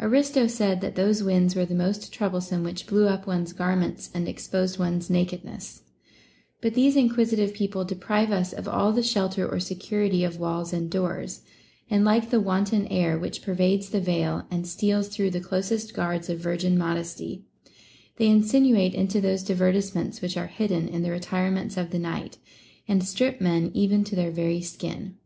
[0.00, 4.26] Aristo said that those winds were the most troublesome which blew up one's garments and
[4.26, 5.82] exposed one's nakedness;
[6.62, 10.88] but these inquisitive people deprive us of all the shelter or security of Avails and
[10.90, 11.42] doors,
[11.90, 16.30] and like the wanton air, which pervades the veil and steals through the closest guards
[16.30, 17.44] of virgin modesty,
[18.16, 22.38] they insinuate into those divertisements which are hidden in the retirements of the night,
[22.88, 25.16] and strip men even to their very skin.